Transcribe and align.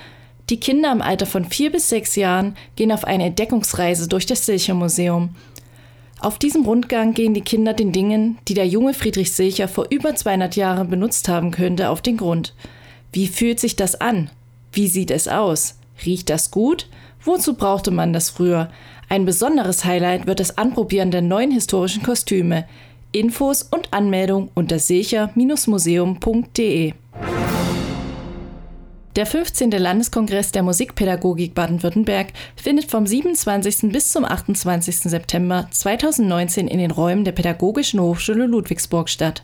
Die 0.48 0.58
Kinder 0.58 0.91
im 0.91 1.02
Alter 1.02 1.27
von 1.27 1.45
vier 1.45 1.70
bis 1.70 1.91
sechs 1.91 2.17
Jahren 2.17 2.56
gehen 2.77 2.91
auf 2.91 3.05
eine 3.05 3.27
Entdeckungsreise 3.27 4.08
durch 4.08 4.25
das 4.25 4.47
Silcher-Museum. 4.47 5.36
Auf 6.20 6.39
diesem 6.39 6.64
Rundgang 6.64 7.12
gehen 7.12 7.34
die 7.34 7.42
Kinder 7.42 7.75
den 7.75 7.92
Dingen, 7.92 8.39
die 8.48 8.55
der 8.55 8.67
junge 8.67 8.95
Friedrich 8.95 9.33
Silcher 9.33 9.69
vor 9.69 9.89
über 9.91 10.14
200 10.14 10.57
Jahren 10.57 10.89
benutzt 10.89 11.29
haben 11.29 11.51
könnte, 11.51 11.90
auf 11.90 12.01
den 12.01 12.17
Grund. 12.17 12.55
Wie 13.13 13.27
fühlt 13.27 13.61
sich 13.61 13.77
das 13.77 14.01
an? 14.01 14.30
Wie 14.73 14.89
sieht 14.89 15.11
es 15.11 15.29
aus? 15.29 15.77
Riecht 16.05 16.30
das 16.30 16.51
gut? 16.51 16.89
Wozu 17.24 17.55
brauchte 17.55 17.91
man 17.91 18.13
das 18.13 18.30
früher? 18.30 18.70
Ein 19.08 19.24
besonderes 19.24 19.85
Highlight 19.85 20.27
wird 20.27 20.41
das 20.41 20.58
Anprobieren 20.58 21.11
der 21.11 21.23
neuen 21.23 21.51
historischen 21.51 22.02
Kostüme. 22.02 22.67
Infos 23.11 23.63
und 23.63 23.91
Anmeldung 23.92 24.51
unter 24.55 24.79
secher-museum.de. 24.79 26.92
Der 29.18 29.27
15. 29.27 29.73
Landeskongress 29.73 30.52
der 30.52 30.62
Musikpädagogik 30.62 31.52
Baden-Württemberg 31.52 32.29
findet 32.55 32.89
vom 32.89 33.05
27. 33.05 33.90
bis 33.90 34.12
zum 34.12 34.24
28. 34.24 34.95
September 35.11 35.67
2019 35.73 36.68
in 36.68 36.79
den 36.79 36.92
Räumen 36.92 37.24
der 37.24 37.33
Pädagogischen 37.33 37.98
Hochschule 37.98 38.46
Ludwigsburg 38.46 39.08
statt. 39.08 39.42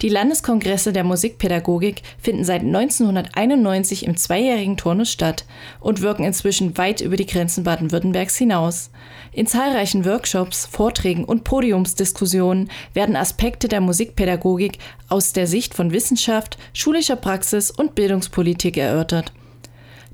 Die 0.00 0.08
Landeskongresse 0.08 0.94
der 0.94 1.04
Musikpädagogik 1.04 2.00
finden 2.16 2.44
seit 2.44 2.62
1991 2.62 4.06
im 4.06 4.16
zweijährigen 4.16 4.78
Turnus 4.78 5.12
statt 5.12 5.44
und 5.78 6.00
wirken 6.00 6.24
inzwischen 6.24 6.78
weit 6.78 7.02
über 7.02 7.16
die 7.16 7.26
Grenzen 7.26 7.64
Baden-Württembergs 7.64 8.38
hinaus. 8.38 8.90
In 9.32 9.46
zahlreichen 9.46 10.06
Workshops, 10.06 10.64
Vorträgen 10.64 11.24
und 11.24 11.44
Podiumsdiskussionen 11.44 12.70
werden 12.94 13.16
Aspekte 13.16 13.68
der 13.68 13.82
Musikpädagogik 13.82 14.78
aus 15.10 15.34
der 15.34 15.46
Sicht 15.46 15.74
von 15.74 15.92
Wissenschaft, 15.92 16.56
schulischer 16.72 17.16
Praxis 17.16 17.70
und 17.70 17.94
Bildungspolitik 17.94 18.78
erörtert. 18.78 19.01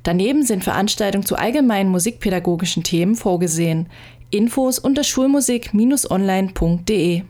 Daneben 0.02 0.42
sind 0.44 0.64
Veranstaltungen 0.64 1.26
zu 1.26 1.36
allgemeinen 1.36 1.90
musikpädagogischen 1.90 2.82
Themen 2.82 3.14
vorgesehen. 3.14 3.90
Infos 4.30 4.78
unter 4.78 5.04
schulmusik-online.de. 5.04 7.22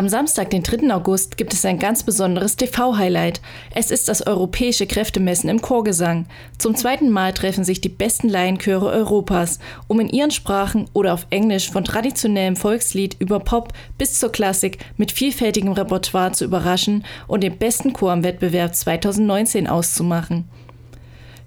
Am 0.00 0.08
Samstag, 0.08 0.48
den 0.48 0.62
3. 0.62 0.94
August, 0.94 1.36
gibt 1.36 1.52
es 1.52 1.66
ein 1.66 1.78
ganz 1.78 2.04
besonderes 2.04 2.56
TV-Highlight. 2.56 3.42
Es 3.74 3.90
ist 3.90 4.08
das 4.08 4.26
europäische 4.26 4.86
Kräftemessen 4.86 5.50
im 5.50 5.60
Chorgesang. 5.60 6.24
Zum 6.56 6.74
zweiten 6.74 7.10
Mal 7.10 7.34
treffen 7.34 7.64
sich 7.64 7.82
die 7.82 7.90
besten 7.90 8.30
Laienchöre 8.30 8.86
Europas, 8.86 9.58
um 9.88 10.00
in 10.00 10.08
ihren 10.08 10.30
Sprachen 10.30 10.88
oder 10.94 11.12
auf 11.12 11.26
Englisch 11.28 11.70
von 11.70 11.84
traditionellem 11.84 12.56
Volkslied 12.56 13.14
über 13.18 13.40
Pop 13.40 13.74
bis 13.98 14.18
zur 14.18 14.32
Klassik 14.32 14.78
mit 14.96 15.12
vielfältigem 15.12 15.72
Repertoire 15.72 16.32
zu 16.32 16.46
überraschen 16.46 17.04
und 17.26 17.42
den 17.42 17.58
besten 17.58 17.92
Chor 17.92 18.12
am 18.12 18.22
Wettbewerb 18.22 18.74
2019 18.74 19.66
auszumachen. 19.66 20.48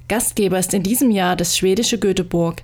Gastgeber 0.08 0.60
ist 0.60 0.76
in 0.76 0.84
diesem 0.84 1.10
Jahr 1.10 1.36
das 1.36 1.58
schwedische 1.58 1.98
Göteborg. 1.98 2.62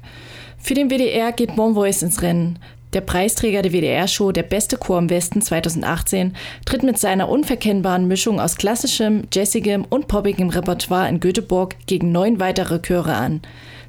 Für 0.59 0.75
den 0.75 0.91
WDR 0.91 1.31
geht 1.31 1.55
Bon 1.55 1.73
Voice 1.73 2.03
ins 2.03 2.21
Rennen. 2.21 2.59
Der 2.93 3.01
Preisträger 3.01 3.61
der 3.61 3.71
WDR-Show 3.71 4.31
Der 4.31 4.43
beste 4.43 4.77
Chor 4.77 4.97
im 4.97 5.09
Westen 5.09 5.41
2018 5.41 6.35
tritt 6.65 6.81
mit 6.81 6.97
seiner 6.97 7.29
unverkennbaren 7.29 8.07
Mischung 8.07 8.39
aus 8.39 8.55
klassischem, 8.55 9.27
jazzigem 9.31 9.85
und 9.87 10.07
poppigem 10.07 10.49
Repertoire 10.49 11.07
in 11.07 11.19
Göteborg 11.19 11.75
gegen 11.85 12.11
neun 12.11 12.39
weitere 12.39 12.79
Chöre 12.81 13.13
an. 13.13 13.41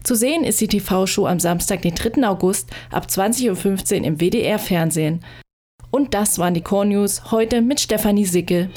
Zu 0.04 0.14
sehen 0.14 0.44
ist 0.44 0.60
die 0.60 0.68
TV-Show 0.68 1.26
am 1.26 1.40
Samstag, 1.40 1.82
den 1.82 1.94
3. 1.94 2.26
August 2.26 2.70
ab 2.90 3.06
20.15 3.08 4.00
Uhr 4.00 4.06
im 4.06 4.20
WDR-Fernsehen. 4.20 5.20
Und 5.90 6.14
das 6.14 6.38
waren 6.38 6.54
die 6.54 6.62
Core 6.62 6.86
News 6.86 7.30
heute 7.30 7.62
mit 7.62 7.80
Stefanie 7.80 8.26
Sickel. 8.26 8.70